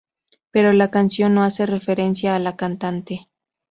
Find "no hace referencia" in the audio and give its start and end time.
1.35-2.33